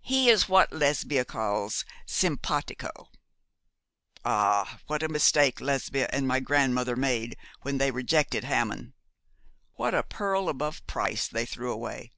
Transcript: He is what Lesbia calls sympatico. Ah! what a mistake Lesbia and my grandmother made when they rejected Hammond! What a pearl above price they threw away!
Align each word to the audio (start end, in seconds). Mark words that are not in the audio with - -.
He 0.00 0.30
is 0.30 0.48
what 0.48 0.72
Lesbia 0.72 1.24
calls 1.24 1.84
sympatico. 2.06 3.06
Ah! 4.24 4.78
what 4.86 5.02
a 5.02 5.08
mistake 5.08 5.60
Lesbia 5.60 6.08
and 6.12 6.28
my 6.28 6.38
grandmother 6.38 6.94
made 6.94 7.36
when 7.62 7.78
they 7.78 7.90
rejected 7.90 8.44
Hammond! 8.44 8.92
What 9.72 9.92
a 9.92 10.04
pearl 10.04 10.48
above 10.48 10.86
price 10.86 11.26
they 11.26 11.46
threw 11.46 11.72
away! 11.72 12.12